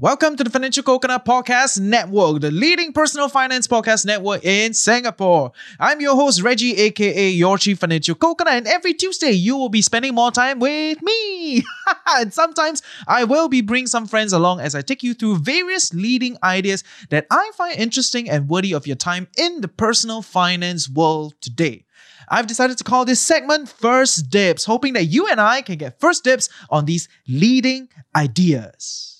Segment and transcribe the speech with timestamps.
[0.00, 5.50] Welcome to the Financial Coconut Podcast Network, the leading personal finance podcast network in Singapore.
[5.80, 9.82] I'm your host, Reggie, aka your Chief Financial Coconut, and every Tuesday you will be
[9.82, 11.64] spending more time with me.
[12.10, 15.92] and sometimes I will be bringing some friends along as I take you through various
[15.92, 20.88] leading ideas that I find interesting and worthy of your time in the personal finance
[20.88, 21.86] world today.
[22.28, 25.98] I've decided to call this segment First Dibs, hoping that you and I can get
[25.98, 29.17] first dibs on these leading ideas.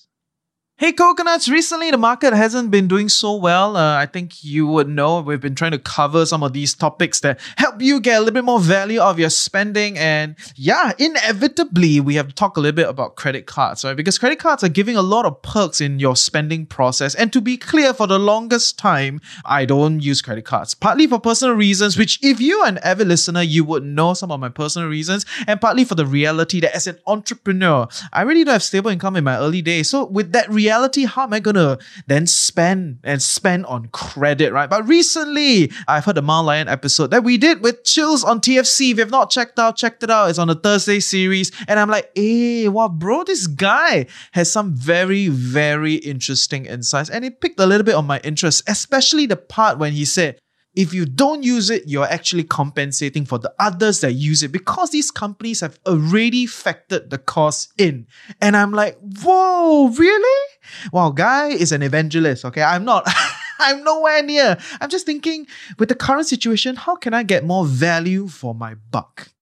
[0.79, 3.75] Hey coconuts, recently the market hasn't been doing so well.
[3.75, 7.19] Uh, I think you would know we've been trying to cover some of these topics
[7.19, 9.97] that help you get a little bit more value of your spending.
[9.97, 13.93] And yeah, inevitably, we have to talk a little bit about credit cards, right?
[13.93, 17.13] Because credit cards are giving a lot of perks in your spending process.
[17.13, 21.19] And to be clear, for the longest time, I don't use credit cards, partly for
[21.19, 24.47] personal reasons, which if you are an avid listener, you would know some of my
[24.47, 28.63] personal reasons, and partly for the reality that as an entrepreneur, I really don't have
[28.63, 29.89] stable income in my early days.
[29.89, 34.53] So with that reality, reality, how am I gonna then spend and spend on credit,
[34.53, 34.69] right?
[34.69, 38.91] But recently, I've heard the MileLion episode that we did with Chills on TFC.
[38.91, 40.29] If you have not checked out, checked it out.
[40.29, 41.51] It's on the Thursday series.
[41.67, 47.09] And I'm like, hey, wow, bro, this guy has some very, very interesting insights.
[47.09, 50.37] And it picked a little bit on my interest, especially the part when he said,
[50.79, 54.91] if you don't use it, you're actually compensating for the others that use it because
[54.91, 58.07] these companies have already factored the cost in.
[58.39, 60.47] And I'm like, whoa, really?
[60.93, 62.61] Wow, guy is an evangelist, okay?
[62.61, 63.05] I'm not.
[63.59, 64.57] I'm nowhere near.
[64.79, 65.47] I'm just thinking,
[65.79, 69.33] with the current situation, how can I get more value for my buck?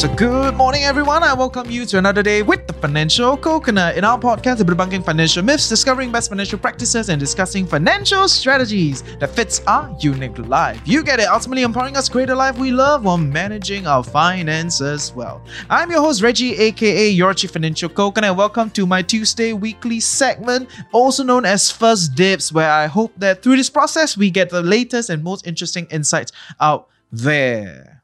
[0.00, 1.22] So, good morning, everyone.
[1.22, 3.98] I welcome you to another day with the Financial Coconut.
[3.98, 9.02] In our podcast, we're debunking financial myths, discovering best financial practices, and discussing financial strategies
[9.18, 10.80] that fits our unique life.
[10.86, 15.12] You get it, ultimately empowering us create a life we love while managing our finances
[15.12, 15.42] well.
[15.68, 18.34] I'm your host, Reggie, aka your Chief Financial Coconut.
[18.34, 23.42] Welcome to my Tuesday weekly segment, also known as First Dibs, where I hope that
[23.42, 27.99] through this process, we get the latest and most interesting insights out there.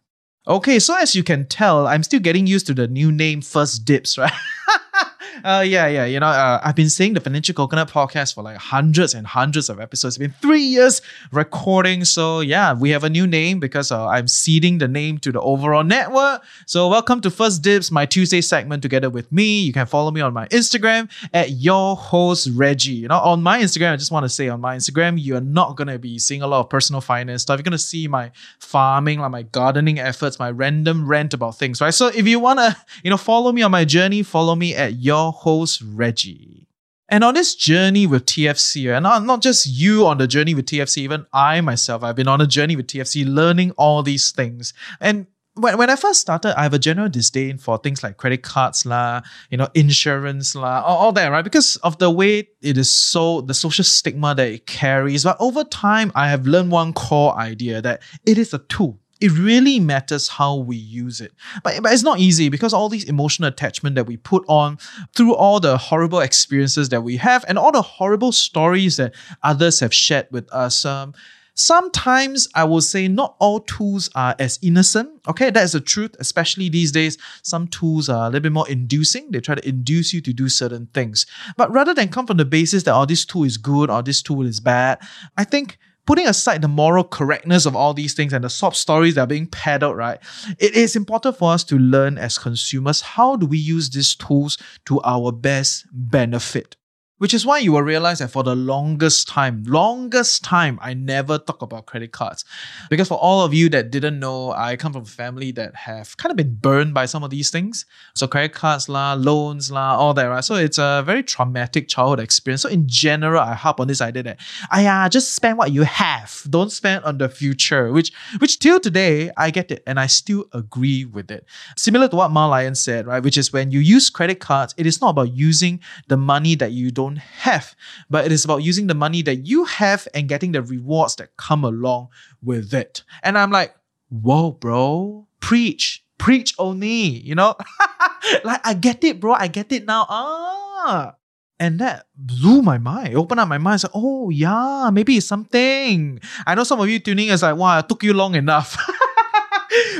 [0.48, 3.84] Okay, so as you can tell, I'm still getting used to the new name First
[3.84, 4.32] Dibs, right?
[5.44, 6.04] Uh, yeah, yeah.
[6.04, 9.68] You know, uh, I've been saying the Financial Coconut podcast for like hundreds and hundreds
[9.68, 10.16] of episodes.
[10.16, 12.04] It's been three years recording.
[12.04, 15.40] So, yeah, we have a new name because uh, I'm ceding the name to the
[15.40, 16.42] overall network.
[16.66, 19.60] So, welcome to First Dibs, my Tuesday segment together with me.
[19.60, 22.92] You can follow me on my Instagram at your host, Reggie.
[22.92, 25.76] You know, on my Instagram, I just want to say on my Instagram, you're not
[25.76, 27.58] going to be seeing a lot of personal finance stuff.
[27.58, 31.80] You're going to see my farming, like my gardening efforts, my random rant about things,
[31.80, 31.92] right?
[31.92, 34.94] So, if you want to, you know, follow me on my journey, follow me at
[34.94, 36.68] your your host, Reggie.
[37.08, 40.66] And on this journey with TFC, and not, not just you on the journey with
[40.66, 44.74] TFC, even I myself, I've been on a journey with TFC learning all these things.
[45.00, 48.42] And when, when I first started, I have a general disdain for things like credit
[48.42, 51.44] cards, la, you know, insurance, la, all that, right?
[51.44, 55.22] Because of the way it is so, the social stigma that it carries.
[55.22, 59.32] But over time, I have learned one core idea that it is a tool it
[59.32, 61.32] really matters how we use it.
[61.64, 64.78] But, but it's not easy because all these emotional attachment that we put on
[65.14, 69.80] through all the horrible experiences that we have and all the horrible stories that others
[69.80, 70.84] have shared with us.
[70.84, 71.14] Um,
[71.54, 75.10] sometimes I will say not all tools are as innocent.
[75.26, 77.16] Okay, that is the truth, especially these days.
[77.42, 79.30] Some tools are a little bit more inducing.
[79.30, 81.24] They try to induce you to do certain things.
[81.56, 84.20] But rather than come from the basis that, oh, this tool is good or this
[84.20, 84.98] tool is bad,
[85.38, 89.16] I think putting aside the moral correctness of all these things and the sob stories
[89.16, 90.18] that are being peddled, right?
[90.58, 94.56] It is important for us to learn as consumers how do we use these tools
[94.86, 96.76] to our best benefit.
[97.18, 101.38] Which is why you will realize that for the longest time, longest time, I never
[101.38, 102.44] talk about credit cards.
[102.90, 106.18] Because for all of you that didn't know, I come from a family that have
[106.18, 107.86] kind of been burned by some of these things.
[108.14, 110.44] So credit cards, la, loans, la, all that, right?
[110.44, 112.60] So it's a very traumatic childhood experience.
[112.60, 114.40] So in general, I harp on this idea that,
[114.70, 116.42] ah, just spend what you have.
[116.50, 119.82] Don't spend on the future, which, which till today, I get it.
[119.86, 121.46] And I still agree with it.
[121.78, 123.22] Similar to what MileLion said, right?
[123.22, 126.72] Which is when you use credit cards, it is not about using the money that
[126.72, 127.74] you don't don't have,
[128.10, 131.36] but it is about using the money that you have and getting the rewards that
[131.36, 132.08] come along
[132.42, 133.04] with it.
[133.22, 133.74] And I'm like,
[134.10, 137.54] whoa, bro, preach, preach only, you know?
[138.44, 140.06] like, I get it, bro, I get it now.
[140.08, 141.14] Ah.
[141.58, 143.76] And that blew my mind, opened up my mind.
[143.76, 146.20] It's like, oh, yeah, maybe it's something.
[146.46, 148.76] I know some of you tuning is like, wow, it took you long enough.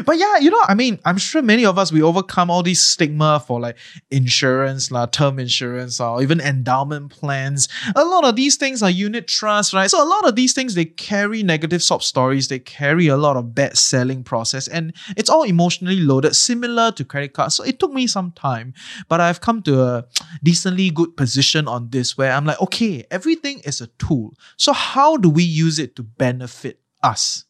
[0.05, 2.83] but yeah, you know, I mean, I'm sure many of us we overcome all these
[2.83, 3.77] stigma for like
[4.11, 7.69] insurance, la, term insurance, or even endowment plans.
[7.95, 9.91] A lot of these things are unit trusts, right?
[9.91, 13.37] So a lot of these things they carry negative sob stories, they carry a lot
[13.37, 17.57] of bad selling process, and it's all emotionally loaded, similar to credit cards.
[17.57, 18.75] So it took me some time,
[19.09, 20.05] but I've come to a
[20.43, 24.35] decently good position on this where I'm like, okay, everything is a tool.
[24.57, 27.46] So how do we use it to benefit us?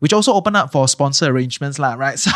[0.00, 2.18] Which also open up for sponsor arrangements, lah, right?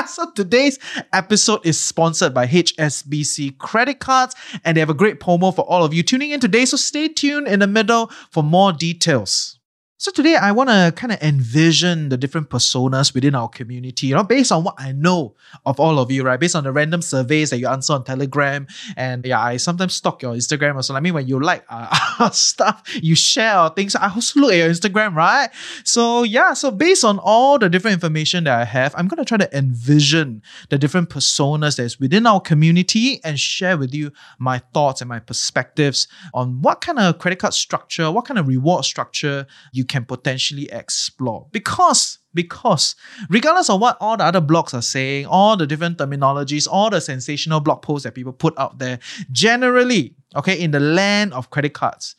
[0.00, 0.78] So, so today's
[1.12, 5.84] episode is sponsored by HSBC credit cards, and they have a great promo for all
[5.84, 6.64] of you tuning in today.
[6.64, 9.59] So stay tuned in the middle for more details.
[10.02, 14.14] So today I want to kind of envision the different personas within our community, you
[14.14, 15.34] know, based on what I know
[15.66, 16.40] of all of you, right?
[16.40, 18.66] Based on the random surveys that you answer on Telegram.
[18.96, 20.94] And yeah, I sometimes stalk your Instagram or so.
[20.94, 23.94] I mean, when you like uh, stuff, you share things.
[23.94, 25.50] I also look at your Instagram, right?
[25.84, 29.26] So yeah, so based on all the different information that I have, I'm going to
[29.26, 34.62] try to envision the different personas that's within our community and share with you my
[34.72, 38.86] thoughts and my perspectives on what kind of credit card structure, what kind of reward
[38.86, 41.48] structure you can potentially explore.
[41.50, 42.94] Because because
[43.28, 47.00] regardless of what all the other blogs are saying, all the different terminologies, all the
[47.00, 49.00] sensational blog posts that people put out there,
[49.32, 52.14] generally, okay, in the land of credit cards,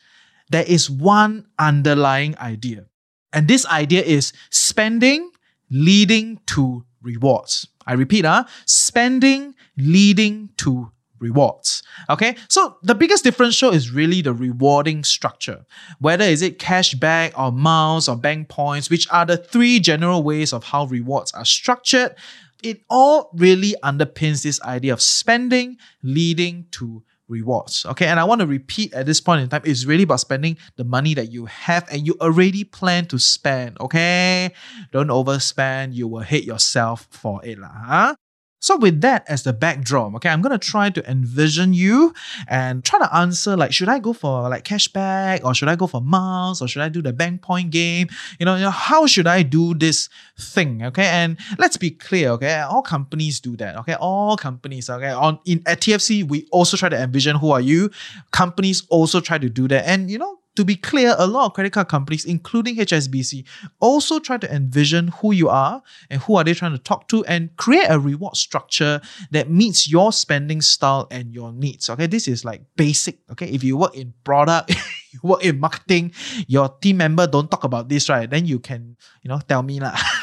[0.49, 2.85] there is one underlying idea.
[3.31, 5.31] And this idea is spending
[5.69, 7.65] leading to rewards.
[7.87, 10.91] I repeat, uh, spending leading to
[11.21, 11.83] rewards.
[12.09, 15.65] Okay, so the biggest differential is really the rewarding structure.
[15.99, 20.51] Whether is it cashback or miles or bank points, which are the three general ways
[20.51, 22.15] of how rewards are structured,
[22.63, 27.85] it all really underpins this idea of spending leading to rewards.
[27.85, 30.57] Okay, and I want to repeat at this point in time, it's really about spending
[30.75, 33.79] the money that you have and you already plan to spend.
[33.79, 34.51] Okay,
[34.91, 37.57] don't overspend, you will hate yourself for it.
[37.57, 38.15] Lah, huh?
[38.61, 42.13] So with that as the backdrop, okay, I'm gonna try to envision you
[42.47, 45.87] and try to answer like, should I go for like cashback or should I go
[45.87, 48.07] for miles or should I do the bank point game?
[48.39, 50.83] You know, you know, how should I do this thing?
[50.83, 53.77] Okay, and let's be clear, okay, all companies do that.
[53.77, 57.61] Okay, all companies, okay, on in at TFC we also try to envision who are
[57.61, 57.89] you.
[58.31, 61.53] Companies also try to do that, and you know, to be clear, a lot of
[61.53, 63.45] credit card companies, including HSBC,
[63.79, 67.23] also try to envision who you are and who are they trying to talk to
[67.25, 69.01] and create a reward structure
[69.31, 71.89] that meets your spending style and your needs.
[71.89, 73.19] Okay, this is like basic.
[73.31, 74.75] Okay, if you work in product,
[75.11, 76.13] you work in marketing,
[76.47, 78.29] your team member don't talk about this, right?
[78.29, 79.97] Then you can, you know, tell me lah.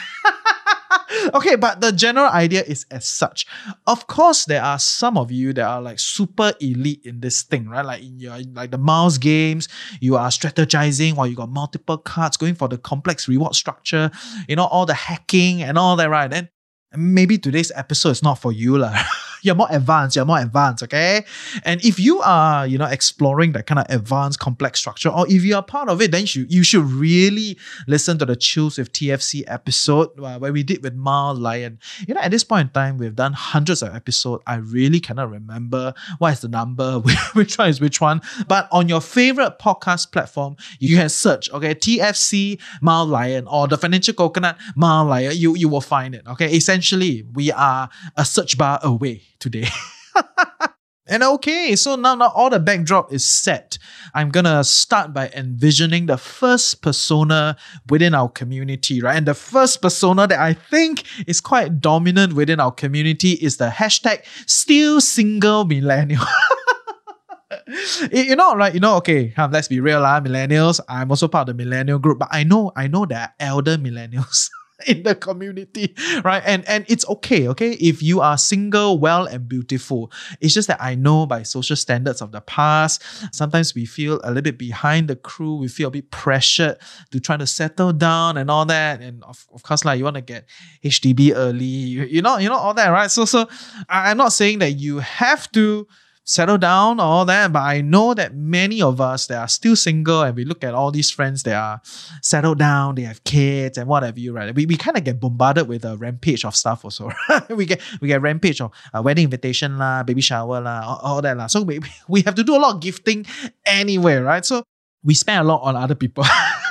[1.35, 3.47] okay, but the general idea is as such.
[3.87, 7.69] Of course, there are some of you that are like super elite in this thing,
[7.69, 7.85] right?
[7.85, 9.69] Like in your like the miles games,
[10.00, 14.11] you are strategizing while you got multiple cards, going for the complex reward structure,
[14.49, 16.32] you know, all the hacking and all that, right?
[16.32, 16.49] And
[16.97, 19.03] maybe today's episode is not for you, lah.
[19.43, 21.25] you're more advanced, you're more advanced, okay?
[21.64, 25.44] And if you are, you know, exploring that kind of advanced complex structure, or if
[25.44, 28.93] you are part of it, then you you should really listen to the Chills with
[28.93, 31.79] TFC episode uh, where we did with MileLion.
[32.06, 34.43] You know, at this point in time, we've done hundreds of episodes.
[34.46, 36.99] I really cannot remember what is the number,
[37.34, 38.20] which one is which one.
[38.46, 44.14] But on your favorite podcast platform, you can search, okay, TFC MileLion or the Financial
[44.14, 45.37] Coconut MileLion.
[45.37, 46.52] You, you will find it, okay?
[46.52, 49.69] Essentially, we are a search bar away today.
[51.06, 53.79] and okay, so now, now all the backdrop is set.
[54.14, 57.56] I'm gonna start by envisioning the first persona
[57.88, 59.17] within our community, right?
[59.17, 63.69] And the first persona that I think is quite dominant within our community is the
[63.69, 66.24] hashtag still single millennial.
[68.12, 68.74] you know, right?
[68.74, 70.81] You know, okay, let's be real, lah, millennials.
[70.89, 73.77] I'm also part of the millennial group, but I know, I know there are elder
[73.77, 74.51] millennials.
[74.87, 75.94] in the community,
[76.25, 76.43] right?
[76.47, 80.13] And and it's okay, okay, if you are single, well, and beautiful.
[80.41, 83.03] It's just that I know by social standards of the past,
[83.35, 85.56] sometimes we feel a little bit behind the crew.
[85.56, 86.79] We feel a bit pressured
[87.11, 89.01] to try to settle down and all that.
[89.01, 90.47] And of, of course, like you want to get
[90.85, 93.11] HDB early, you, you know, you know all that, right?
[93.11, 93.49] So so
[93.89, 95.89] I'm not saying that you have to
[96.29, 97.53] settle down, all that.
[97.53, 100.75] But I know that many of us that are still single and we look at
[100.75, 101.81] all these friends that are
[102.20, 104.55] settled down, they have kids and whatever you right.
[104.55, 107.11] We, we kind of get bombarded with a rampage of stuff also.
[107.49, 111.23] we get we get rampage of uh, wedding invitation lah, baby shower lah, all, all
[111.23, 111.47] that lah.
[111.47, 113.25] So we, we have to do a lot of gifting
[113.65, 114.44] anyway, right?
[114.44, 114.63] So
[115.03, 116.25] we spend a lot on other people.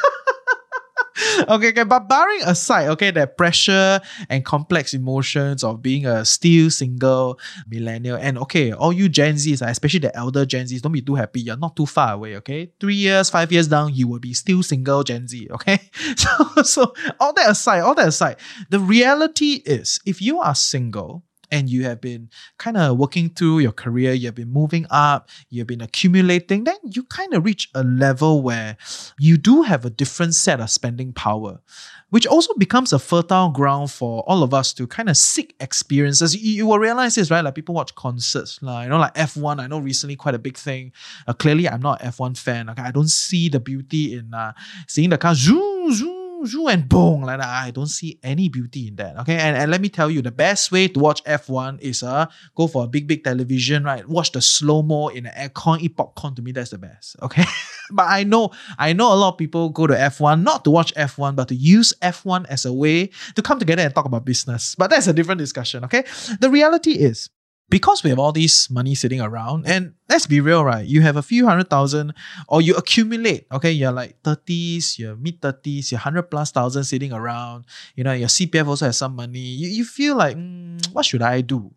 [1.48, 6.70] okay, okay, but barring aside, okay, that pressure and complex emotions of being a still
[6.70, 11.02] single millennial, and okay, all you Gen Zs, especially the elder Gen Zs, don't be
[11.02, 11.42] too happy.
[11.42, 12.72] You're not too far away, okay?
[12.80, 15.80] Three years, five years down, you will be still single Gen Z, okay?
[16.18, 18.38] So, so all that aside, all that aside,
[18.70, 23.60] the reality is if you are single, and you have been kind of working through
[23.60, 27.84] your career, you've been moving up, you've been accumulating, then you kind of reach a
[27.84, 28.78] level where
[29.20, 31.60] you do have a different set of spending power,
[32.10, 36.36] which also becomes a fertile ground for all of us to kind of seek experiences.
[36.36, 37.44] You, you will realize this, right?
[37.44, 40.58] Like people watch concerts, like, you know, like F1, I know recently quite a big
[40.58, 40.92] thing.
[41.28, 42.68] Uh, clearly, I'm not an F1 fan.
[42.68, 44.54] Like, I don't see the beauty in uh,
[44.88, 47.48] seeing the car zoom, zoom, and boom, like that.
[47.48, 49.18] I don't see any beauty in that.
[49.18, 49.36] Okay.
[49.36, 52.68] And, and let me tell you, the best way to watch F1 is uh go
[52.68, 54.08] for a big, big television, right?
[54.08, 56.36] Watch the slow-mo in the aircon, eat popcorn.
[56.36, 57.16] To me, that's the best.
[57.22, 57.44] Okay.
[57.92, 60.94] but I know, I know a lot of people go to F1 not to watch
[60.96, 64.76] F1, but to use F1 as a way to come together and talk about business.
[64.76, 65.84] But that's a different discussion.
[65.86, 66.04] Okay.
[66.40, 67.30] The reality is
[67.70, 70.86] because we have all this money sitting around, and let's be real, right?
[70.86, 72.14] You have a few hundred thousand,
[72.48, 73.72] or you accumulate, okay?
[73.72, 78.30] You're like 30s, you're mid 30s, you're 100 plus thousand sitting around, you know, your
[78.30, 79.40] CPF also has some money.
[79.40, 81.72] You, you feel like, mm, what should I do?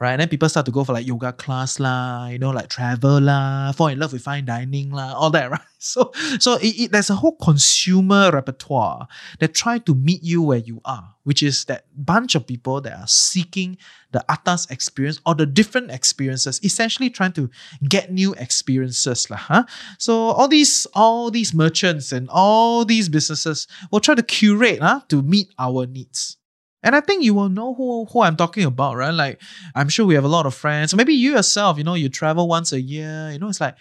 [0.00, 0.12] Right?
[0.12, 3.20] And then people start to go for like yoga class lah, you know, like travel
[3.20, 5.60] lah, fall in love with fine dining lah, all that, right?
[5.78, 9.06] So, so it, it, there's a whole consumer repertoire
[9.40, 12.98] that try to meet you where you are, which is that bunch of people that
[12.98, 13.76] are seeking
[14.12, 17.50] the atas experience or the different experiences, essentially trying to
[17.88, 19.64] get new experiences lah, huh?
[19.98, 25.00] So all these all these merchants and all these businesses will try to curate huh,
[25.08, 26.38] to meet our needs.
[26.84, 29.10] And I think you will know who, who I'm talking about, right?
[29.10, 29.40] Like,
[29.74, 30.94] I'm sure we have a lot of friends.
[30.94, 33.30] Maybe you yourself, you know, you travel once a year.
[33.32, 33.74] You know, it's like,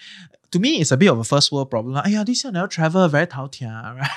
[0.52, 1.94] to me, it's a bit of a first world problem.
[1.94, 4.10] Like, yeah, this year I never travel, very tao tia, right?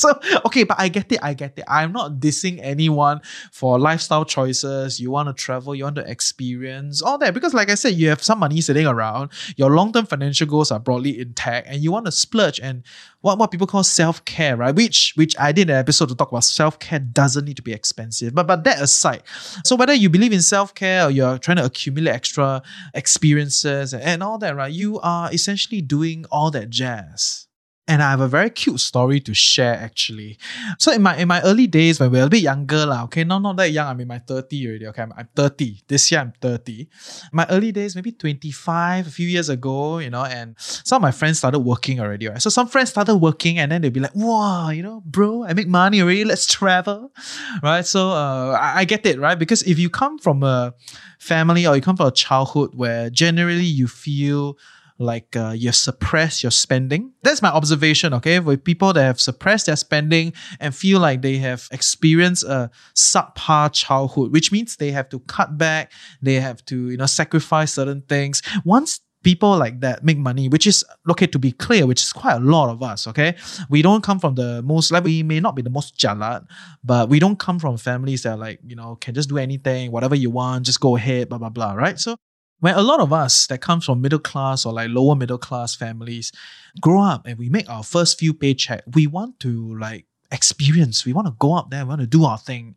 [0.00, 1.64] So, okay, but I get it, I get it.
[1.68, 3.20] I'm not dissing anyone
[3.52, 4.98] for lifestyle choices.
[4.98, 7.34] You want to travel, you want to experience all that.
[7.34, 10.70] Because, like I said, you have some money sitting around, your long term financial goals
[10.70, 12.82] are broadly intact, and you want to splurge and
[13.20, 14.74] what, what people call self care, right?
[14.74, 17.72] Which which I did an episode to talk about self care doesn't need to be
[17.72, 18.34] expensive.
[18.34, 19.22] But, but that aside,
[19.64, 22.62] so whether you believe in self care or you're trying to accumulate extra
[22.94, 24.72] experiences and, and all that, right?
[24.72, 27.46] You are essentially doing all that jazz
[27.90, 30.38] and I have a very cute story to share actually.
[30.78, 33.24] So in my in my early days when we were a bit younger, lah, okay,
[33.24, 34.86] not, not that young, I'm in my 30 already.
[34.86, 35.82] Okay, I'm, I'm 30.
[35.88, 36.88] This year I'm 30.
[37.32, 41.10] My early days, maybe 25, a few years ago, you know, and some of my
[41.10, 42.40] friends started working already, right?
[42.40, 45.52] So some friends started working and then they'd be like, wow, you know, bro, I
[45.52, 47.12] make money already, let's travel.
[47.60, 47.84] Right.
[47.84, 49.38] So uh, I, I get it, right?
[49.38, 50.74] Because if you come from a
[51.18, 54.56] family or you come from a childhood where generally you feel
[55.00, 57.12] like uh, you suppress your spending.
[57.22, 58.38] That's my observation, okay?
[58.38, 63.72] With people that have suppressed their spending and feel like they have experienced a subpar
[63.72, 68.02] childhood, which means they have to cut back, they have to, you know, sacrifice certain
[68.02, 68.42] things.
[68.64, 72.34] Once people like that make money, which is okay to be clear, which is quite
[72.34, 73.06] a lot of us.
[73.06, 73.36] Okay,
[73.68, 76.46] we don't come from the most like we may not be the most jalat,
[76.84, 79.92] but we don't come from families that are like you know can just do anything,
[79.92, 81.72] whatever you want, just go ahead, blah blah blah.
[81.72, 81.98] Right?
[81.98, 82.16] So
[82.60, 85.74] when a lot of us that comes from middle class or like lower middle class
[85.74, 86.32] families
[86.80, 91.04] grow up and we make our first few paycheck, we want to like experience.
[91.04, 92.76] We want to go up there, we want to do our thing.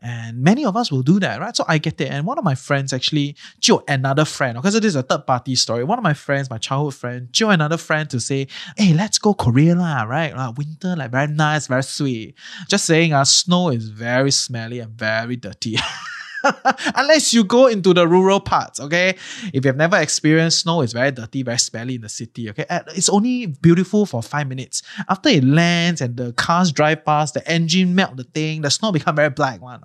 [0.00, 1.56] And many of us will do that, right?
[1.56, 2.10] So I get it.
[2.10, 5.54] And one of my friends actually joked another friend, because it is a third party
[5.54, 5.82] story.
[5.82, 9.32] One of my friends, my childhood friend, joked another friend to say, hey, let's go
[9.32, 10.36] Korea lah, right?
[10.36, 12.34] Like winter, like very nice, very sweet.
[12.68, 15.78] Just saying, uh, snow is very smelly and very dirty.
[16.94, 19.16] Unless you go into the rural parts, okay?
[19.52, 22.66] If you've never experienced snow, it's very dirty, very smelly in the city, okay?
[22.94, 24.82] It's only beautiful for five minutes.
[25.08, 28.92] After it lands and the cars drive past, the engine melt the thing, the snow
[28.98, 29.80] become very black one.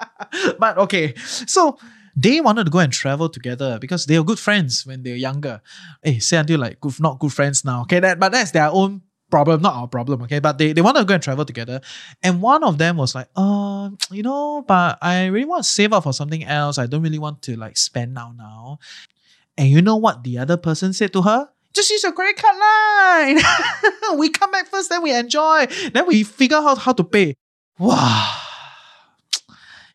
[0.58, 1.78] but okay, so
[2.16, 5.16] they wanted to go and travel together because they were good friends when they were
[5.16, 5.60] younger.
[6.02, 7.82] Hey, say until like good, not good friends now.
[7.82, 10.38] Okay, that but that's their own problem, not our problem, okay?
[10.38, 11.80] But they, they want to go and travel together.
[12.22, 15.92] And one of them was like, uh, you know, but I really want to save
[15.92, 16.78] up for something else.
[16.78, 18.78] I don't really want to like spend now now.
[19.56, 21.48] And you know what the other person said to her?
[21.72, 24.18] Just use your credit card line.
[24.18, 25.66] we come back first, then we enjoy.
[25.92, 27.34] Then we figure out how to pay.
[27.78, 28.37] Wow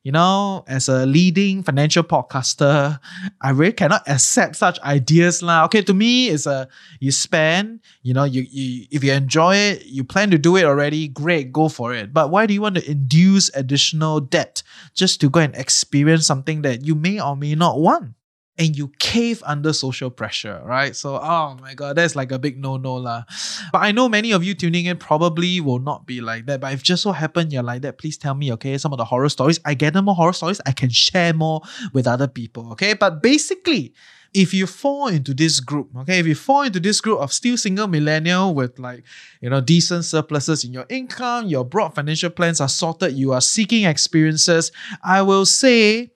[0.03, 2.99] you know, as a leading financial podcaster,
[3.41, 5.63] I really cannot accept such ideas lah.
[5.65, 6.67] Okay, to me, it's a
[6.99, 10.65] you spend, you know, you, you if you enjoy it, you plan to do it
[10.65, 12.13] already, great, go for it.
[12.13, 14.61] But why do you want to induce additional debt
[14.93, 18.11] just to go and experience something that you may or may not want?
[18.57, 20.95] And you cave under social pressure, right?
[20.95, 23.23] So, oh my God, that's like a big no no lah.
[23.71, 26.61] But I know many of you tuning in probably will not be like that.
[26.61, 28.77] But if just so happen you're like that, please tell me, okay?
[28.77, 31.61] Some of the horror stories, I get more horror stories, I can share more
[31.93, 32.93] with other people, okay?
[32.93, 33.93] But basically,
[34.33, 37.55] if you fall into this group, okay, if you fall into this group of still
[37.55, 39.03] single millennial with like,
[39.41, 43.41] you know, decent surpluses in your income, your broad financial plans are sorted, you are
[43.41, 44.71] seeking experiences,
[45.03, 46.11] I will say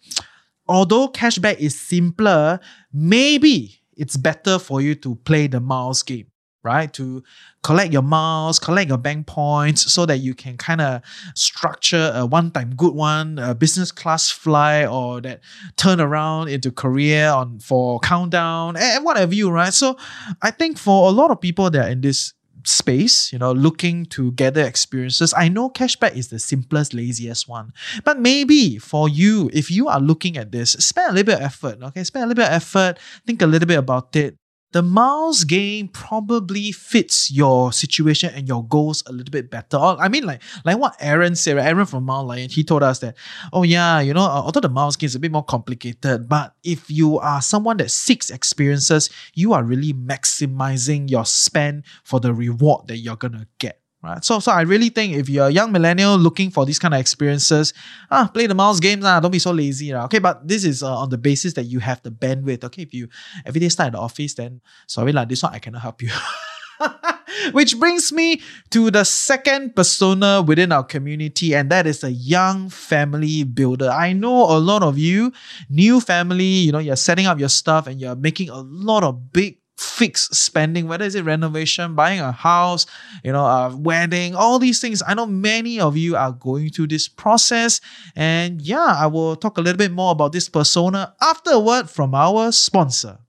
[0.68, 2.60] although cashback is simpler,
[2.94, 6.28] maybe it's better for you to play the miles game,
[6.64, 6.92] right?
[6.94, 7.24] To
[7.64, 11.02] collect your miles, collect your bank points so that you can kind of
[11.34, 15.42] structure a one time good one, a business class fly, or that
[15.76, 19.74] turn around into career on for countdown and whatever you, right?
[19.74, 19.98] So
[20.42, 22.34] I think for a lot of people that are in this
[22.68, 25.34] space, you know, looking to gather experiences.
[25.36, 27.74] I know cashback is the simplest, laziest one.
[28.04, 31.42] But maybe for you, if you are looking at this, spend a little bit of
[31.42, 32.04] effort, okay?
[32.04, 34.38] Spend a little bit of effort, think a little bit about it
[34.74, 39.78] the miles game probably fits your situation and your goals a little bit better.
[39.78, 43.16] I mean, like like what Aaron said, Aaron from MileLion, he told us that,
[43.54, 46.54] oh yeah, you know, uh, although the miles game is a bit more complicated, but
[46.64, 52.34] if you are someone that seeks experiences, you are really maximizing your spend for the
[52.34, 53.82] reward that you're gonna get.
[54.04, 54.24] Right.
[54.24, 57.00] So, so I really think if you're a young millennial looking for these kind of
[57.00, 57.74] experiences,
[58.12, 59.04] ah, play the miles games.
[59.04, 59.94] Ah, don't be so lazy.
[59.94, 62.63] Okay, but this is uh, on the basis that you have the bandwidth.
[62.63, 63.10] Okay, if you
[63.44, 66.12] every day start at the office, then sorry lah, this one I cannot help you.
[67.51, 72.70] Which brings me to the second persona within our community, and that is a young
[72.70, 73.89] family builder.
[73.89, 75.34] I know a lot of you,
[75.70, 79.34] new family, you know, you're setting up your stuff and you're making a lot of
[79.34, 82.86] big fixed spending, whether it's it renovation, buying a house,
[83.24, 85.03] you know, a wedding, all these things.
[85.07, 87.79] I know many of you are going through this process.
[88.15, 91.89] And yeah, I will talk a little bit more about this persona after a word
[91.89, 93.19] from our sponsor.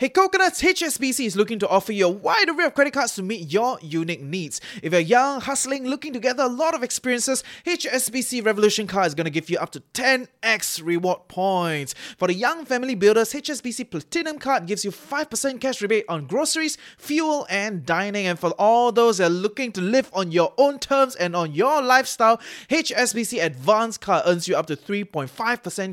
[0.00, 3.22] Hey Coconuts, HSBC is looking to offer you a wide array of credit cards to
[3.24, 4.60] meet your unique needs.
[4.80, 9.16] If you're young, hustling, looking to gather a lot of experiences, HSBC Revolution Card is
[9.16, 11.96] going to give you up to 10x reward points.
[12.16, 16.78] For the young family builders, HSBC Platinum Card gives you 5% cash rebate on groceries,
[16.96, 18.28] fuel, and dining.
[18.28, 21.50] And for all those that are looking to live on your own terms and on
[21.56, 22.36] your lifestyle,
[22.70, 25.28] HSBC Advanced Card earns you up to 3.5%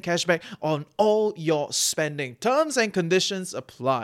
[0.02, 2.36] cashback on all your spending.
[2.36, 3.95] Terms and conditions apply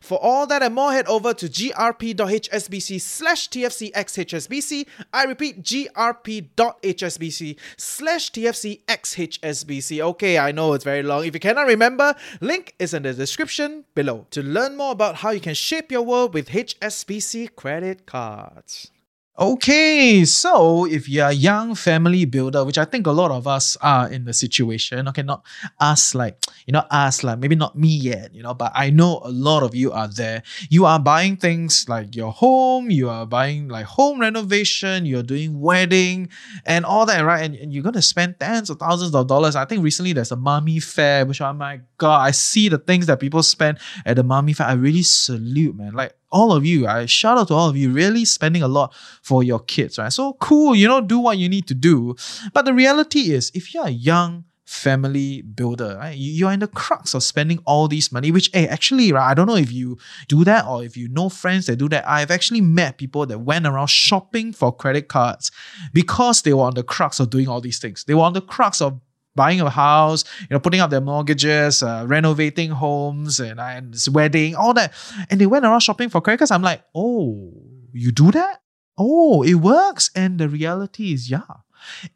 [0.00, 4.86] For all that and more, head over to grp.hsbc slash tfcxhsbc.
[5.12, 10.00] I repeat, grp.hsbc slash tfcxhsbc.
[10.00, 11.24] Okay, I know it's very long.
[11.24, 15.30] If you cannot remember, link is in the description below to learn more about how
[15.30, 18.91] you can shape your world with HSBC credit cards.
[19.38, 23.78] Okay, so if you're a young family builder, which I think a lot of us
[23.80, 25.42] are in the situation, okay, not
[25.80, 29.22] us like, you know, us like maybe not me yet, you know, but I know
[29.24, 30.42] a lot of you are there.
[30.68, 35.58] You are buying things like your home, you are buying like home renovation, you're doing
[35.58, 36.28] wedding
[36.66, 37.42] and all that, right?
[37.42, 39.56] And, and you're gonna spend tens of thousands of dollars.
[39.56, 42.76] I think recently there's a mommy fair, which oh I'm like, God, I see the
[42.76, 44.66] things that people spend at the mommy fair.
[44.66, 45.94] I really salute, man.
[45.94, 48.94] Like all of you, I shout out to all of you, really spending a lot
[49.22, 50.12] for your kids, right?
[50.12, 52.16] So cool, you know, do what you need to do.
[52.52, 56.16] But the reality is, if you're a young family builder, right?
[56.16, 59.34] You are in the crux of spending all this money, which hey, actually, right, I
[59.34, 62.08] don't know if you do that or if you know friends that do that.
[62.08, 65.52] I've actually met people that went around shopping for credit cards
[65.92, 68.04] because they were on the crux of doing all these things.
[68.04, 69.00] They were on the crux of
[69.34, 74.54] buying a house, you know, putting up their mortgages, uh, renovating homes, and, and wedding,
[74.54, 74.92] all that.
[75.30, 76.50] And they went around shopping for credit cards.
[76.50, 77.52] I'm like, oh,
[77.92, 78.62] you do that?
[78.98, 80.10] Oh, it works.
[80.14, 81.42] And the reality is, yeah.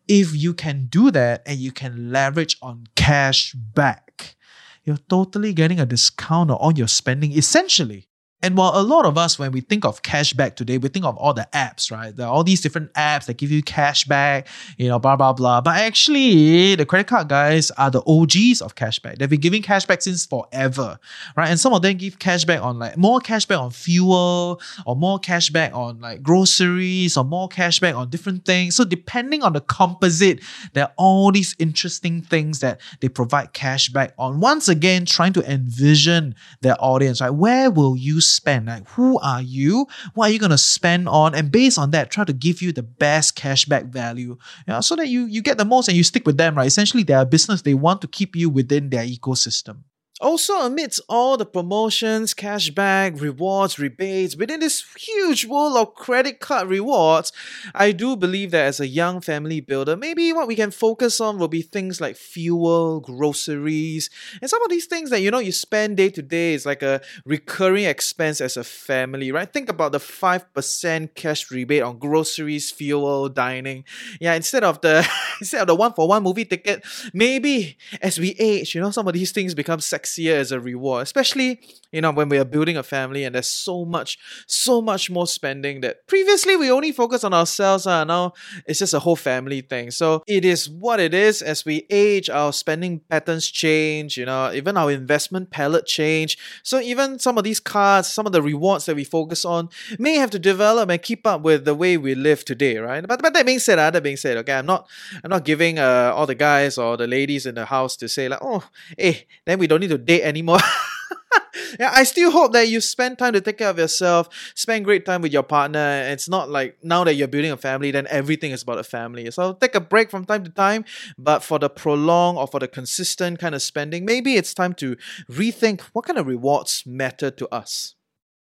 [0.07, 4.37] If you can do that and you can leverage on cash back,
[4.85, 8.09] you're totally getting a discount on all your spending, essentially.
[8.43, 11.17] And while a lot of us, when we think of cashback today, we think of
[11.17, 12.15] all the apps, right?
[12.15, 14.47] There are all these different apps that give you cashback,
[14.77, 15.63] you know, blah, blah, blah.
[15.63, 19.17] But actually, the credit card guys are the OGs of cashback.
[19.17, 20.99] They've been giving cashback since forever,
[21.35, 21.49] right?
[21.49, 25.75] And some of them give cashback on like more cashback on fuel or more cashback
[25.75, 28.77] on like groceries or more cashback on different things.
[28.77, 30.43] So depending on the composite,
[30.75, 34.41] there are all these interesting things that they provide cashback on.
[34.41, 37.31] Once again, trying to envision their audience, right?
[37.31, 38.67] Where will you spend?
[38.67, 39.87] Like, who are you?
[40.15, 41.35] What are you going to spend on?
[41.35, 44.37] And based on that, try to give you the best cashback value
[44.67, 46.67] yeah, so that you, you get the most and you stick with them, right?
[46.67, 47.63] Essentially, they're a business.
[47.63, 49.83] They want to keep you within their ecosystem.
[50.23, 56.69] Also, amidst all the promotions, cashback, rewards, rebates, within this huge world of credit card
[56.69, 57.33] rewards,
[57.75, 61.39] I do believe that as a young family builder, maybe what we can focus on
[61.39, 64.09] will be things like fuel, groceries,
[64.41, 66.83] and some of these things that you know you spend day to day is like
[66.83, 69.53] a recurring expense as a family, right?
[69.53, 73.85] Think about the 5% cash rebate on groceries, fuel, dining.
[74.19, 75.07] Yeah, instead of the
[75.41, 79.07] instead of the one for one movie ticket, maybe as we age, you know, some
[79.07, 81.61] of these things become sex year as a reward, especially
[81.93, 85.27] you know when we are building a family and there's so much, so much more
[85.27, 87.87] spending that previously we only focus on ourselves.
[87.87, 88.33] Uh, now
[88.67, 89.91] it's just a whole family thing.
[89.91, 91.43] So it is what it is.
[91.43, 94.17] As we age, our spending patterns change.
[94.17, 96.39] You know, even our investment palette change.
[96.63, 100.17] So even some of these cards, some of the rewards that we focus on, may
[100.17, 103.07] have to develop and keep up with the way we live today, right?
[103.07, 104.89] But but that being said, uh, that being said, okay, I'm not
[105.23, 108.29] I'm not giving uh, all the guys or the ladies in the house to say
[108.29, 108.65] like, oh,
[108.99, 110.59] hey, then we don't need to date anymore.
[111.81, 115.05] yeah, I still hope that you spend time to take care of yourself, spend great
[115.05, 116.03] time with your partner.
[116.07, 119.31] It's not like now that you're building a family, then everything is about a family.
[119.31, 120.85] So take a break from time to time,
[121.19, 124.97] but for the prolonged or for the consistent kind of spending, maybe it's time to
[125.31, 127.95] rethink what kind of rewards matter to us.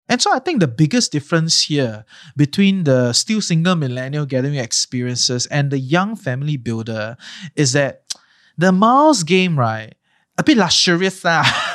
[0.10, 2.04] And so I think the biggest difference here
[2.36, 7.16] between the still single millennial gathering experiences and the young family builder
[7.56, 8.04] is that
[8.58, 9.96] the miles game, right,
[10.38, 11.24] a bit luxurious.
[11.26, 11.44] Uh.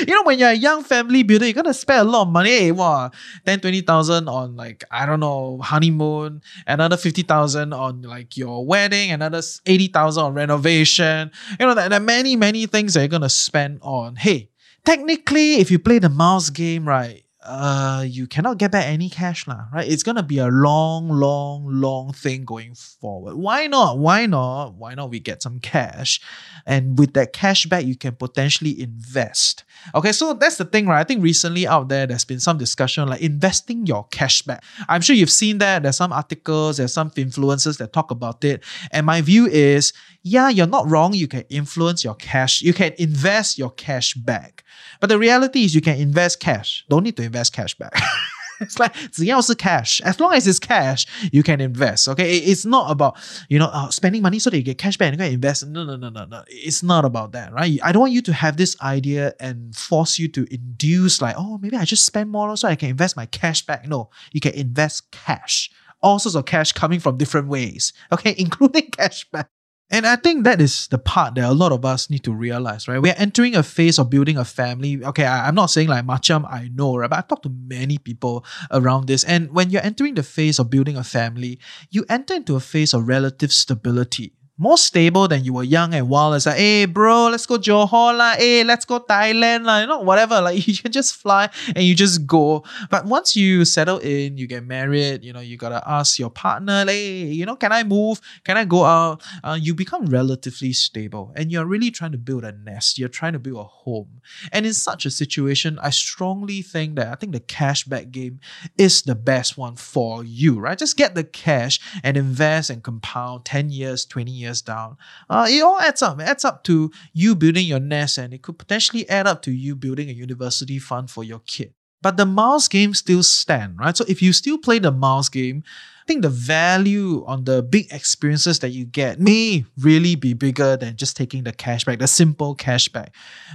[0.00, 2.50] you know, when you're a young family builder, you're gonna spend a lot of money.
[2.50, 3.10] Hey, wow,
[3.46, 9.42] 10, 20,000 on like, I don't know, honeymoon, another 50,000 on like your wedding, another
[9.66, 11.30] 80,000 on renovation.
[11.58, 14.16] You know, there, there are many, many things that you're gonna spend on.
[14.16, 14.50] Hey,
[14.84, 19.48] technically, if you play the miles game, right, uh, you cannot get back any cash,
[19.48, 19.88] lah, right?
[19.88, 23.34] It's gonna be a long, long, long thing going forward.
[23.34, 23.98] Why not?
[23.98, 24.74] Why not?
[24.74, 26.20] Why not we get some cash?
[26.66, 29.64] And with that cash back, you can potentially invest.
[29.94, 31.00] Okay, so that's the thing, right?
[31.00, 34.62] I think recently out there, there's been some discussion like investing your cash back.
[34.88, 35.82] I'm sure you've seen that.
[35.82, 38.62] There's some articles, there's some influencers that talk about it.
[38.92, 41.14] And my view is, yeah, you're not wrong.
[41.14, 44.62] You can influence your cash, you can invest your cash back.
[45.00, 46.84] But the reality is you can invest cash.
[46.88, 47.93] Don't need to invest cash back.
[48.59, 50.01] it's like 只要是 cash.
[50.03, 52.07] As long as it's cash, you can invest.
[52.07, 53.15] Okay, it's not about
[53.49, 55.65] you know uh, spending money so that you get cash back and you can invest.
[55.67, 56.43] No, no, no, no, no.
[56.47, 57.79] It's not about that, right?
[57.83, 61.57] I don't want you to have this idea and force you to induce like, oh,
[61.57, 63.87] maybe I just spend more so I can invest my cash back.
[63.87, 65.71] No, you can invest cash.
[66.01, 67.93] All sorts of cash coming from different ways.
[68.11, 69.49] Okay, including cash back.
[69.92, 72.88] And I think that is the part that a lot of us need to realize,
[72.88, 73.00] right?
[73.00, 75.04] We're entering a phase of building a family.
[75.04, 77.10] Okay, I, am not saying like Macham, I know, right?
[77.10, 79.22] But I talk to many people around this.
[79.22, 81.58] And when you're entering the phase of building a family,
[81.90, 86.08] you enter into a phase of relative stability more stable than you were young and
[86.08, 86.34] wild.
[86.34, 88.34] It's like, hey, bro, let's go Johor lah.
[88.36, 89.80] Hey, let's go Thailand lah.
[89.80, 90.40] You know, whatever.
[90.40, 92.62] Like you can just fly and you just go.
[92.90, 95.24] But once you settle in, you get married.
[95.24, 98.20] You know, you gotta ask your partner, hey, you know, can I move?
[98.44, 99.22] Can I go out?
[99.42, 102.98] Uh, you become relatively stable, and you're really trying to build a nest.
[102.98, 104.20] You're trying to build a home.
[104.52, 108.40] And in such a situation, I strongly think that I think the cashback game
[108.76, 110.60] is the best one for you.
[110.60, 110.76] Right?
[110.76, 114.98] Just get the cash and invest and compound ten years, twenty years years down,
[115.30, 116.20] uh, it all adds up.
[116.20, 119.50] It adds up to you building your nest, and it could potentially add up to
[119.50, 121.72] you building a university fund for your kid.
[122.02, 123.96] But the miles game still stand, right?
[123.96, 125.62] So if you still play the miles game,
[126.02, 130.76] I think the value on the big experiences that you get may really be bigger
[130.76, 133.10] than just taking the cashback, the simple cashback.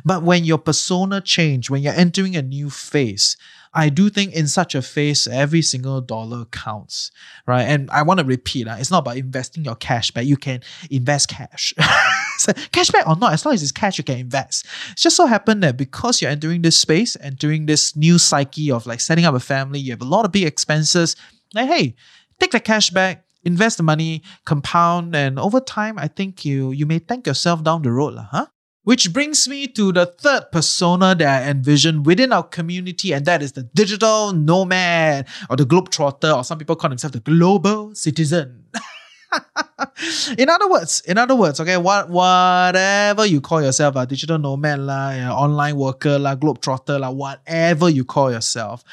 [0.05, 3.35] But when your persona change, when you're entering a new phase,
[3.77, 7.11] I do think in such a phase, every single dollar counts,
[7.45, 7.61] right?
[7.61, 10.25] And I want to repeat, uh, it's not about investing your cash back.
[10.25, 11.75] You can invest cash.
[12.39, 14.65] so cashback or not, as long as it's cash, you can invest.
[14.93, 18.87] It's just so happened that because you're entering this space, entering this new psyche of
[18.87, 21.15] like setting up a family, you have a lot of big expenses.
[21.53, 21.95] Like, hey,
[22.39, 26.87] take the cash back, invest the money, compound, and over time, I think you you
[26.87, 28.47] may thank yourself down the road, huh?
[28.87, 33.43] Which brings me to the third persona that I envision within our community, and that
[33.43, 38.63] is the digital nomad or the globetrotter, or some people call themselves the global citizen.
[40.37, 44.79] in other words, in other words, okay, what whatever you call yourself, a digital nomad,
[44.79, 48.85] la, online worker, la, globetrotter, la, whatever you call yourself,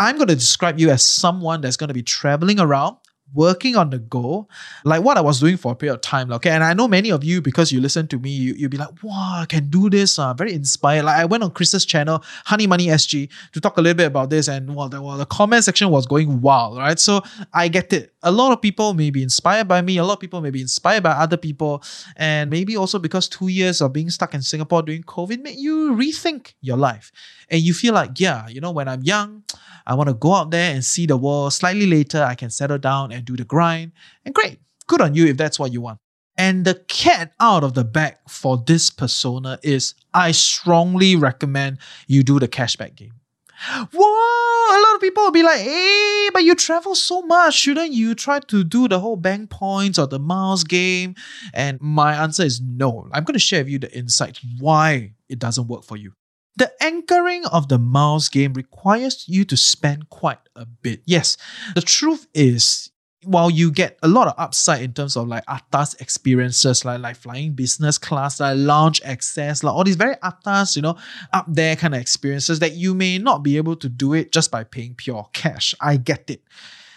[0.00, 2.96] I'm going to describe you as someone that's going to be traveling around
[3.34, 4.48] working on the go,
[4.84, 6.32] like what I was doing for a period of time.
[6.32, 6.50] Okay.
[6.50, 9.02] And I know many of you, because you listen to me, you, you'll be like,
[9.02, 10.18] wow, I can do this.
[10.18, 11.04] Uh, very inspired.
[11.04, 14.30] Like I went on Chris's channel, Honey Money SG, to talk a little bit about
[14.30, 14.48] this.
[14.48, 16.98] And well, the, well, the comment section was going wild, right?
[16.98, 18.12] So I get it.
[18.22, 19.98] A lot of people may be inspired by me.
[19.98, 21.82] A lot of people may be inspired by other people.
[22.16, 25.92] And maybe also because two years of being stuck in Singapore during COVID made you
[25.92, 27.12] rethink your life.
[27.50, 29.44] And you feel like, yeah, you know, when I'm young,
[29.86, 31.52] I want to go out there and see the world.
[31.52, 33.92] Slightly later, I can settle down and do the grind.
[34.24, 35.98] And great, good on you if that's what you want.
[36.38, 42.22] And the cat out of the bag for this persona is I strongly recommend you
[42.22, 43.12] do the cashback game.
[43.58, 47.54] Whoa, a lot of people will be like, hey, but you travel so much.
[47.54, 51.14] Shouldn't you try to do the whole bank points or the miles game?
[51.54, 53.08] And my answer is no.
[53.12, 56.12] I'm going to share with you the insight why it doesn't work for you.
[56.56, 61.02] The anchoring of the miles game requires you to spend quite a bit.
[61.04, 61.36] Yes,
[61.74, 62.90] the truth is,
[63.24, 67.16] while you get a lot of upside in terms of like atas experiences, like, like
[67.16, 70.96] flying business class, like lounge access, like all these very atas, you know,
[71.32, 74.50] up there kind of experiences that you may not be able to do it just
[74.50, 75.74] by paying pure cash.
[75.80, 76.42] I get it.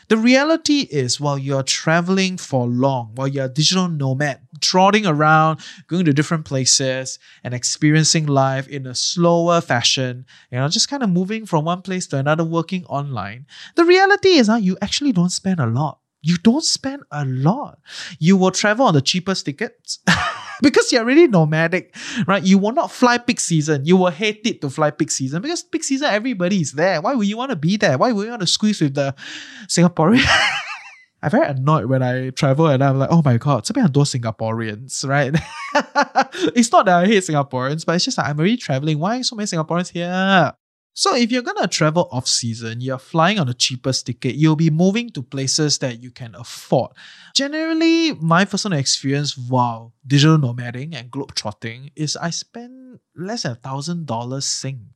[0.10, 5.60] The reality is, while you're traveling for long, while you're a digital nomad, trotting around,
[5.88, 11.04] going to different places, and experiencing life in a slower fashion, you know, just kind
[11.04, 13.46] of moving from one place to another, working online,
[13.76, 16.00] the reality is, uh, you actually don't spend a lot.
[16.22, 17.80] You don't spend a lot.
[18.18, 20.00] You will travel on the cheapest tickets.
[20.62, 21.96] because you're really nomadic,
[22.28, 22.44] right?
[22.44, 23.86] You will not fly peak season.
[23.86, 27.02] You will hate it to fly peak season because peak season everybody is there.
[27.02, 27.98] Why would you want to be there?
[27.98, 29.16] Why would you want to squeeze with the
[29.68, 30.26] Singaporean?
[31.22, 35.06] I'm very annoyed when I travel and I'm like, oh my god, so many Singaporeans,
[35.08, 35.34] right?
[36.56, 39.00] it's not that I hate Singaporeans, but it's just that I'm already traveling.
[39.00, 40.54] Why so many Singaporeans here?
[41.00, 44.70] So if you're gonna travel off season, you're flying on the cheapest ticket, you'll be
[44.70, 46.92] moving to places that you can afford.
[47.34, 53.56] Generally, my personal experience while digital nomading and globetrotting is I spend less than a
[53.56, 54.90] thousand dollars Sing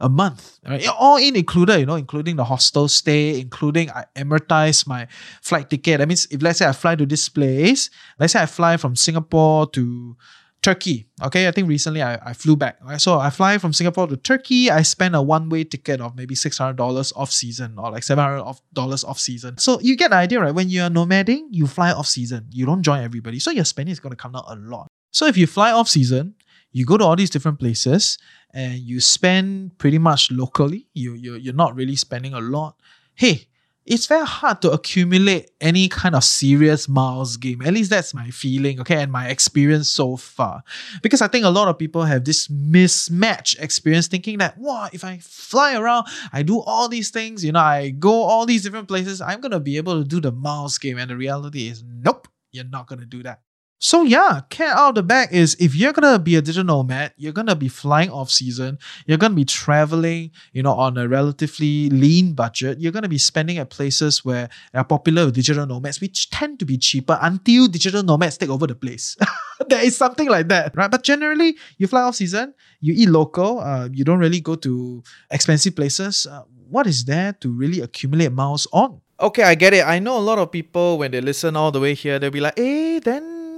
[0.00, 0.58] a month.
[0.66, 0.88] Right?
[0.88, 5.08] All in included, you know, including the hostel stay, including I amortize my
[5.42, 5.98] flight ticket.
[5.98, 8.96] That means if let's say I fly to this place, let's say I fly from
[8.96, 10.16] Singapore to
[10.62, 11.06] Turkey.
[11.22, 12.78] Okay, I think recently I, I flew back.
[12.84, 13.00] Right?
[13.00, 14.70] So I fly from Singapore to Turkey.
[14.70, 18.02] I spend a one way ticket of maybe six hundred dollars off season or like
[18.02, 19.56] seven hundred dollars off season.
[19.58, 20.54] So you get the idea, right?
[20.54, 22.46] When you're nomading, you fly off season.
[22.50, 24.88] You don't join everybody, so your spending is going to come down a lot.
[25.12, 26.34] So if you fly off season,
[26.72, 28.18] you go to all these different places
[28.52, 30.88] and you spend pretty much locally.
[30.92, 32.76] You you you're not really spending a lot.
[33.14, 33.48] Hey,
[33.86, 37.62] it's very hard to accumulate any kind of serious miles game.
[37.62, 40.62] At least that's my feeling, okay, and my experience so far.
[41.02, 45.02] Because I think a lot of people have this mismatch experience thinking that, wow, if
[45.02, 48.88] I fly around, I do all these things, you know, I go all these different
[48.88, 50.98] places, I'm gonna be able to do the miles game.
[50.98, 53.40] And the reality is, nope, you're not gonna do that.
[53.82, 57.14] So yeah, cat out of the bag is if you're gonna be a digital nomad,
[57.16, 61.88] you're gonna be flying off season, you're gonna be traveling, you know, on a relatively
[61.88, 62.78] lean budget.
[62.78, 66.66] You're gonna be spending at places where are popular with digital nomads, which tend to
[66.66, 69.16] be cheaper until digital nomads take over the place.
[69.68, 70.90] there is something like that, right?
[70.90, 75.02] But generally, you fly off season, you eat local, uh, you don't really go to
[75.30, 76.26] expensive places.
[76.26, 79.00] Uh, what is there to really accumulate miles on?
[79.18, 79.86] Okay, I get it.
[79.86, 82.40] I know a lot of people when they listen all the way here, they'll be
[82.40, 83.00] like, "Hey, eh,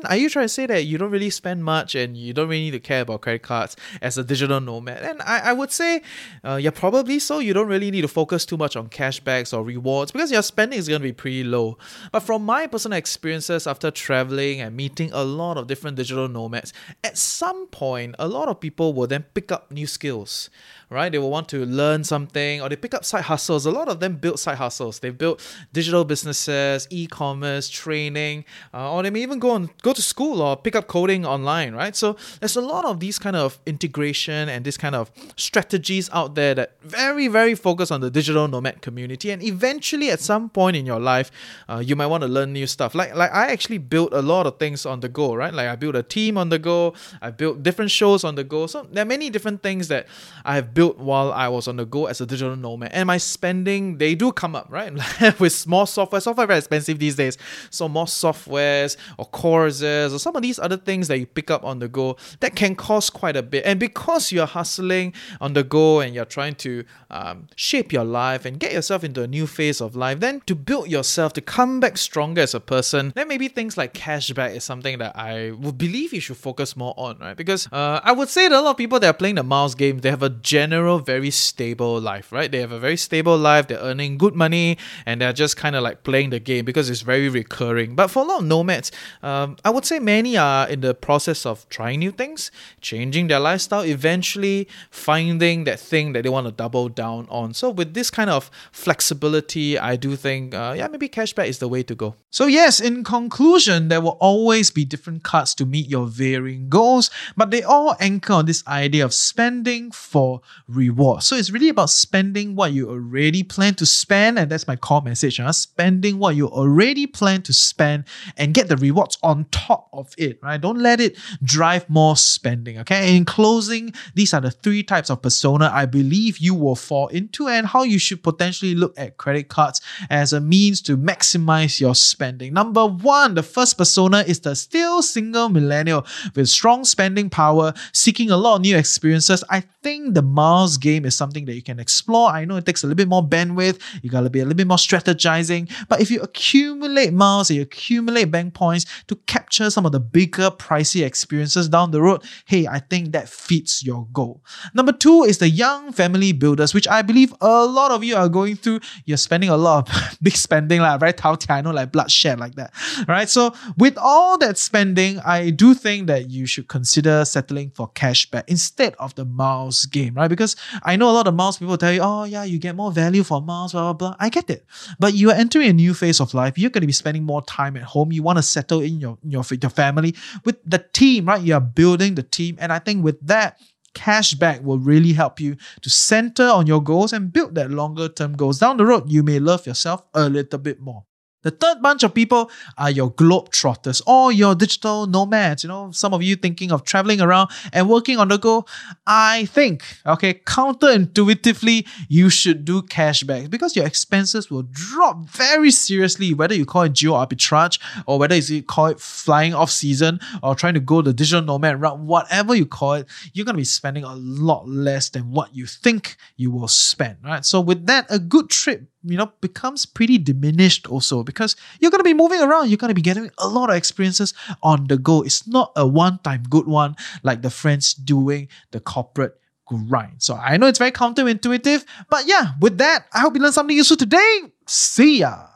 [0.07, 2.65] are you trying to say that you don't really spend much and you don't really
[2.65, 5.03] need to care about credit cards as a digital nomad?
[5.03, 6.03] And I, I would say,
[6.45, 7.39] uh, yeah, probably so.
[7.39, 10.79] You don't really need to focus too much on cashbacks or rewards because your spending
[10.79, 11.79] is going to be pretty low.
[12.11, 16.73] But from my personal experiences after traveling and meeting a lot of different digital nomads,
[17.05, 20.51] at some point, a lot of people will then pick up new skills
[20.93, 21.11] right?
[21.11, 23.67] They will want to learn something or they pick up side hustles.
[23.67, 25.01] A lot of them build side hustles.
[25.01, 25.41] They built
[25.73, 30.57] digital businesses, e-commerce, training, uh, or they may even go on go to school or
[30.57, 31.95] pick up coding online, right?
[31.95, 36.35] So there's a lot of these kind of integration and this kind of strategies out
[36.35, 39.31] there that very very focus on the digital nomad community.
[39.31, 41.31] And eventually, at some point in your life,
[41.69, 42.95] uh, you might want to learn new stuff.
[42.95, 45.53] Like like I actually built a lot of things on the go, right?
[45.53, 46.95] Like I built a team on the go.
[47.21, 48.67] I built different shows on the go.
[48.67, 50.07] So there are many different things that
[50.45, 52.93] I have built while I was on the go as a digital nomad.
[52.93, 54.93] And my spending, they do come up, right?
[55.41, 56.21] With more software.
[56.21, 57.39] Software very expensive these days.
[57.71, 61.65] So more softwares or courses or some of these other things that you pick up
[61.65, 63.65] on the go that can cost quite a bit.
[63.65, 68.45] And because you're hustling on the go and you're trying to um, shape your life
[68.45, 71.81] and get yourself into a new phase of life, then to build yourself, to come
[71.81, 75.79] back stronger as a person, then maybe things like cashback is something that I would
[75.79, 77.37] believe you should focus more on, right?
[77.37, 79.75] Because uh, I would say that a lot of people that are playing the miles
[79.75, 82.51] game, they have a general, very stable life, right?
[82.51, 85.83] They have a very stable life, they're earning good money, and they're just kind of
[85.83, 87.95] like playing the game because it's very recurring.
[87.95, 88.93] But for a lot of nomads,
[89.23, 93.41] um, I would say many are in the process of trying new things, changing their
[93.41, 97.55] lifestyle, eventually finding that thing that they want to double down on.
[97.55, 101.69] So with this kind of flexibility, I do think, uh, yeah, maybe cashback is the
[101.69, 102.15] way to go.
[102.31, 107.11] So yes, in conclusion, there will always be different cards to meet your varying goals,
[107.37, 111.23] but they all anchor on this idea of spending for reward.
[111.23, 115.03] So it's really about spending what you already plan to spend, and that's my core
[115.03, 115.39] message.
[115.39, 115.53] Huh?
[115.53, 118.05] Spending what you already plan to spend
[118.37, 119.62] and get the rewards on top
[119.93, 120.61] of it, right?
[120.61, 122.79] Don't let it drive more spending.
[122.79, 123.17] Okay.
[123.17, 127.49] In closing, these are the three types of persona I believe you will fall into
[127.49, 131.95] and how you should potentially look at credit cards as a means to maximize your
[131.95, 132.53] spending.
[132.53, 138.31] Number one, the first persona is the still single millennial with strong spending power, seeking
[138.31, 139.45] a lot of new experiences.
[139.51, 142.31] I think the miles game is something that you can explore.
[142.31, 144.67] I know it takes a little bit more bandwidth, you gotta be a little bit
[144.67, 149.93] more strategizing, but if you accumulate miles, you accumulate bank points to capture some of
[149.93, 154.43] the bigger, pricey experiences down the road, hey, I think that fits your goal.
[154.75, 158.29] Number two is the young family builders, which I believe a lot of you are
[158.29, 158.81] going through.
[159.05, 162.55] You're spending a lot of big spending, like very tao I know, like bloodshed like
[162.55, 162.73] that.
[163.09, 163.29] Right.
[163.29, 168.45] So with all that spending, I do think that you should consider settling for cashback
[168.47, 170.29] instead of the miles game, right?
[170.29, 172.93] Because I know a lot of miles people tell you, oh yeah, you get more
[172.93, 174.17] value for miles, blah blah blah.
[174.19, 174.65] I get it.
[174.99, 176.59] But you are entering a new phase of life.
[176.59, 178.13] You're going to be spending more time at home.
[178.13, 180.15] You want to settle in your, your, your family
[180.45, 181.43] with the team, right?
[181.43, 182.57] You are building the team.
[182.61, 183.59] And I think with that,
[183.95, 188.35] cashback will really help you to center on your goals and build that longer term
[188.35, 188.59] goals.
[188.59, 191.05] Down the road, you may love yourself a little bit more.
[191.43, 195.65] The third bunch of people are your globetrotters or your digital nomads.
[195.65, 198.65] You know, some of you thinking of traveling around and working on the go.
[199.07, 206.35] I think, okay, counterintuitively, you should do cashback because your expenses will drop very seriously,
[206.35, 210.55] whether you call it geo arbitrage or whether you call it flying off season or
[210.55, 213.65] trying to go the digital nomad route, whatever you call it, you're going to be
[213.65, 217.45] spending a lot less than what you think you will spend, right?
[217.45, 222.01] So with that, a good trip you know becomes pretty diminished also because you're going
[222.01, 222.69] to be moving around.
[222.69, 225.23] You're going to be getting a lot of experiences on the go.
[225.23, 230.23] It's not a one time good one like the friends doing the corporate grind.
[230.23, 233.77] So i know it's very counterintuitive but yeah with that i hope you learned something
[233.77, 234.43] useful today.
[234.67, 235.47] See ya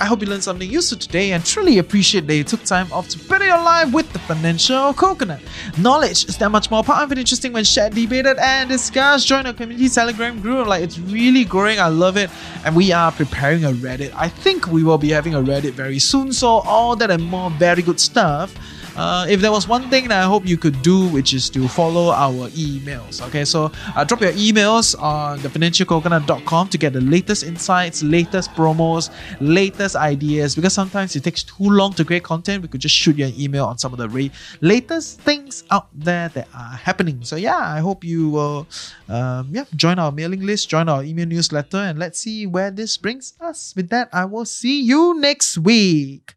[0.00, 3.08] I hope you learned something useful today and truly appreciate that you took time off
[3.10, 5.40] to better your life with the financial coconut.
[5.78, 9.26] Knowledge is that much more powerful and interesting when shared, debated, and discussed.
[9.28, 10.66] Join our community Telegram group.
[10.66, 11.78] Like it's really growing.
[11.78, 12.28] I love it.
[12.64, 14.12] And we are preparing a Reddit.
[14.16, 16.32] I think we will be having a Reddit very soon.
[16.32, 18.54] So all that and more very good stuff
[18.96, 21.66] uh, if there was one thing that I hope you could do, which is to
[21.68, 23.20] follow our emails.
[23.26, 29.10] Okay, so uh, drop your emails on thefinancialcoconut.com to get the latest insights, latest promos,
[29.40, 30.54] latest ideas.
[30.54, 33.34] Because sometimes it takes too long to create content, we could just shoot you an
[33.38, 34.30] email on some of the re-
[34.60, 37.24] latest things out there that are happening.
[37.24, 38.66] So yeah, I hope you will,
[39.08, 42.96] um, yeah, join our mailing list, join our email newsletter, and let's see where this
[42.96, 43.74] brings us.
[43.74, 46.34] With that, I will see you next week.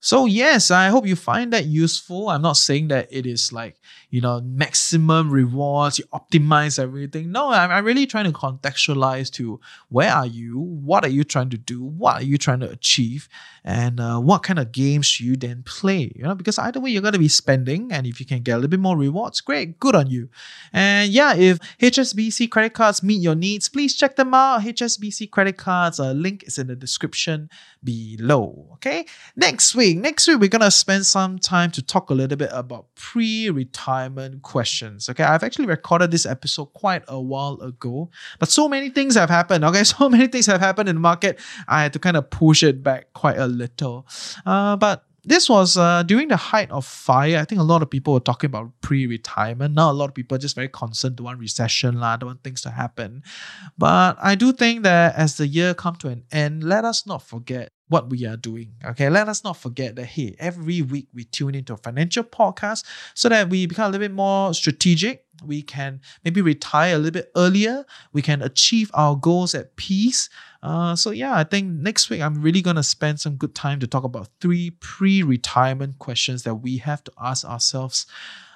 [0.00, 2.28] So, yes, I hope you find that useful.
[2.28, 3.76] I'm not saying that it is like,
[4.10, 7.30] you know, maximum rewards, you optimize everything.
[7.30, 10.58] No, I'm, I'm really trying to contextualize to where are you?
[10.58, 11.84] What are you trying to do?
[11.84, 13.28] What are you trying to achieve?
[13.64, 16.10] And uh, what kind of games you then play?
[16.16, 17.92] You know, because either way, you're going to be spending.
[17.92, 20.30] And if you can get a little bit more rewards, great, good on you.
[20.72, 24.62] And yeah, if HSBC credit cards meet your needs, please check them out.
[24.62, 27.50] HSBC credit cards, a link is in the description
[27.84, 28.68] below.
[28.74, 29.04] Okay,
[29.36, 32.50] next week, next week, we're going to spend some time to talk a little bit
[32.52, 35.08] about pre retirement retirement questions.
[35.08, 39.30] Okay, I've actually recorded this episode quite a while ago, but so many things have
[39.30, 39.64] happened.
[39.64, 41.38] Okay, so many things have happened in the market.
[41.66, 44.06] I had to kind of push it back quite a little.
[44.46, 47.38] Uh, but this was uh, during the height of fire.
[47.38, 49.74] I think a lot of people were talking about pre-retirement.
[49.74, 52.44] Now a lot of people are just very concerned, don't want recession, lah, don't want
[52.44, 53.22] things to happen.
[53.76, 57.22] But I do think that as the year come to an end, let us not
[57.22, 58.72] forget what we are doing.
[58.84, 62.84] Okay, let us not forget that hey, every week we tune into a financial podcast
[63.14, 67.12] so that we become a little bit more strategic we can maybe retire a little
[67.12, 70.28] bit earlier, we can achieve our goals at peace.
[70.62, 73.86] Uh, so, yeah, I think next week I'm really to spend some good time to
[73.86, 78.06] talk about three pre retirement questions that we have to ask ourselves.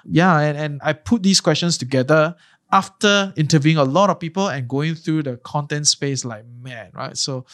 [0.05, 2.35] Yeah, and, and I put these questions together
[2.71, 7.17] after interviewing a lot of people and going through the content space like man, right?
[7.17, 7.45] So,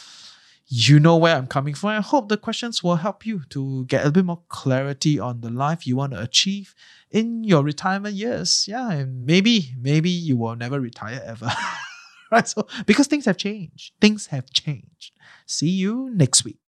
[0.72, 1.90] you know where I'm coming from.
[1.90, 5.50] I hope the questions will help you to get a bit more clarity on the
[5.50, 6.76] life you want to achieve
[7.10, 8.66] in your retirement years.
[8.68, 11.50] Yeah, and maybe, maybe you will never retire ever.
[12.30, 12.46] right?
[12.46, 13.94] So because things have changed.
[14.00, 15.10] Things have changed.
[15.44, 16.60] See you next week.